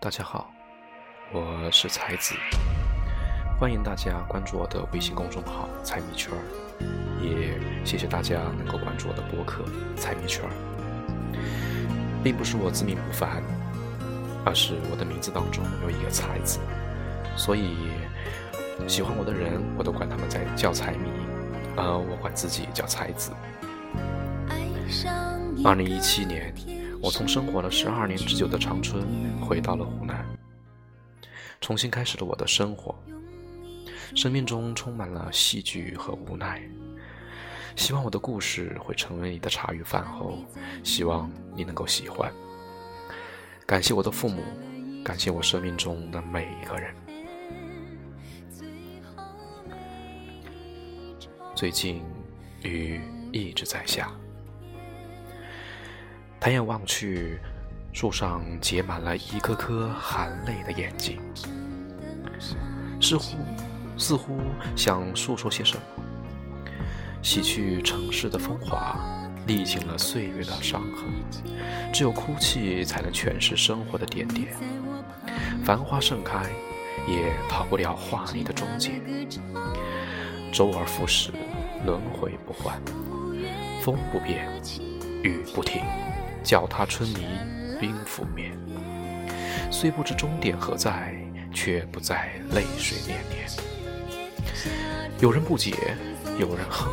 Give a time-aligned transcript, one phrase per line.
[0.00, 0.48] 大家好，
[1.32, 2.32] 我是才子，
[3.58, 6.38] 欢迎大家关注我的微信公众号“财迷圈儿”，
[7.20, 9.64] 也谢谢大家能够关注我的博客
[9.98, 10.50] “财迷圈儿”。
[12.22, 13.42] 并不是我自命不凡，
[14.44, 16.60] 而是我的名字当中有一个“才”字，
[17.36, 17.76] 所以
[18.86, 21.10] 喜欢我的人，我都管他们在叫财迷，
[21.76, 23.32] 而我管自己叫才子。
[25.64, 26.54] 二零一七年，
[27.00, 29.06] 我从生活了十二年之久的长春
[29.40, 30.26] 回到了湖南，
[31.60, 32.94] 重新开始了我的生活。
[34.16, 36.60] 生命中充满了戏剧和无奈，
[37.76, 40.38] 希望我的故事会成为你的茶余饭后，
[40.82, 42.32] 希望你能够喜欢。
[43.64, 44.42] 感谢我的父母，
[45.04, 46.94] 感谢我生命中的每一个人。
[51.54, 52.02] 最近
[52.62, 54.10] 雨一直在下。
[56.40, 57.40] 抬眼望去，
[57.92, 61.20] 树上结满了一颗颗含泪的眼睛，
[63.00, 63.36] 似乎
[63.96, 64.38] 似乎
[64.76, 65.82] 想诉说些什么。
[67.22, 68.96] 洗去城市的风华，
[69.48, 71.10] 历尽了岁月的伤痕，
[71.92, 74.54] 只有哭泣才能诠释生活的点点。
[75.64, 76.44] 繁花盛开，
[77.08, 78.92] 也逃不了画里的终结。
[80.52, 81.32] 周而复始，
[81.84, 82.80] 轮回不换，
[83.82, 84.48] 风不变，
[85.24, 85.82] 雨不停。
[86.48, 87.26] 脚踏春泥
[87.78, 88.52] 冰覆面，
[89.70, 91.14] 虽不知终点何在，
[91.52, 93.60] 却不再泪水涟涟。
[95.20, 95.74] 有人不解，
[96.38, 96.88] 有人恨，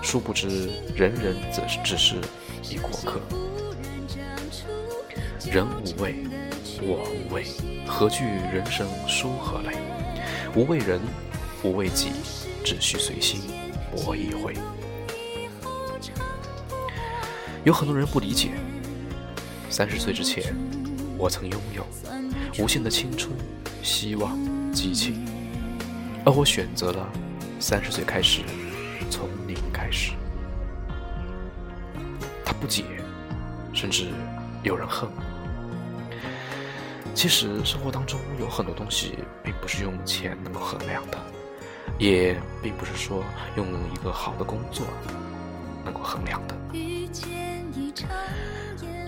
[0.00, 2.14] 殊不知人人则只是
[2.62, 3.20] 一过客。
[5.50, 6.14] 人无畏，
[6.80, 7.46] 我无畏，
[7.88, 9.76] 何惧人生疏和累？
[10.54, 11.00] 无畏人，
[11.64, 12.12] 无畏己，
[12.64, 13.40] 只需随心
[13.90, 14.54] 搏一回。
[17.70, 18.50] 有很多人不理解，
[19.68, 20.52] 三十岁之前，
[21.16, 21.86] 我曾拥有
[22.58, 23.32] 无限的青春、
[23.80, 24.36] 希望、
[24.72, 25.24] 激情，
[26.26, 27.08] 而我选择了
[27.60, 28.40] 三十岁开始，
[29.08, 30.14] 从零开始。
[32.44, 32.82] 他不解，
[33.72, 34.08] 甚至
[34.64, 35.08] 有人恨。
[37.14, 39.14] 其实生活当中有很多东西，
[39.44, 41.18] 并不是用钱能够衡量的，
[42.00, 43.22] 也并不是说
[43.56, 43.64] 用
[43.94, 44.84] 一个好的工作
[45.84, 46.56] 能够衡量的。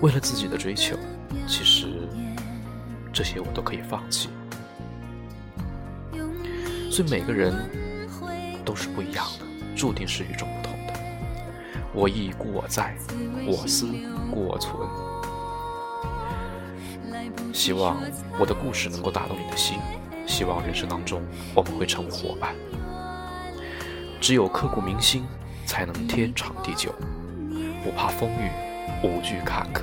[0.00, 0.96] 为了自己的追求，
[1.46, 1.86] 其实
[3.12, 4.28] 这些我都可以放弃。
[6.90, 7.54] 所以每个人
[8.64, 9.44] 都是不一样的，
[9.76, 10.94] 注定是与众不同的。
[11.92, 12.96] 我亦故我在，
[13.46, 13.86] 我思
[14.30, 14.74] 故我存。
[17.52, 17.96] 希望
[18.38, 19.78] 我的故事能够打动你的心，
[20.26, 21.22] 希望人生当中
[21.54, 22.54] 我们会成为伙伴。
[24.20, 25.24] 只有刻骨铭心，
[25.64, 26.94] 才能天长地久。
[27.84, 28.50] 不怕风雨，
[29.02, 29.82] 无惧坎坷，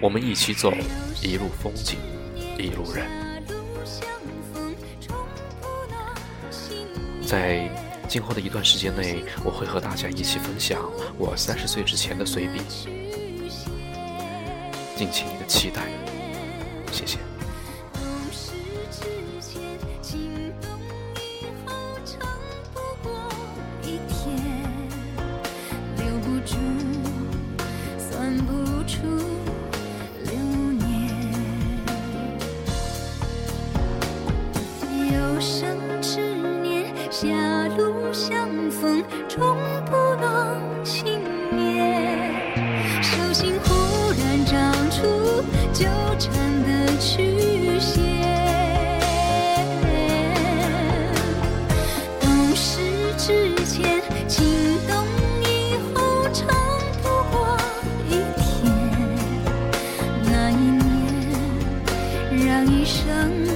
[0.00, 0.72] 我们一起走，
[1.22, 1.98] 一路风景，
[2.58, 3.06] 一路人。
[7.26, 7.68] 在
[8.08, 10.80] 今后的一段时间内，我会和大家一起分享
[11.18, 12.60] 我三十岁之前的随笔，
[14.96, 15.82] 敬请你的期待，
[16.92, 17.18] 谢谢。
[28.86, 29.02] 处
[30.22, 30.32] 流
[30.72, 31.10] 年。
[35.12, 36.20] 有生之
[36.62, 37.26] 年狭
[37.76, 41.20] 路相逢终不能幸
[41.50, 42.32] 免
[43.02, 45.42] 手心忽然长出
[45.72, 45.84] 纠
[46.18, 46.32] 缠
[46.62, 48.04] 的曲线。
[52.20, 52.80] 懂事
[53.18, 53.95] 之前
[62.44, 63.55] 让一生